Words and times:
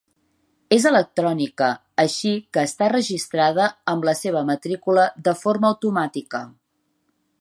És 0.77 0.85
electrònica, 0.91 1.67
així 2.03 2.31
que 2.57 2.63
està 2.69 2.87
registrada 2.93 3.67
amb 3.93 4.09
la 4.09 4.17
seva 4.23 4.43
matrícula 4.49 5.05
de 5.29 5.35
forma 5.43 5.71
automàtica. 5.75 6.43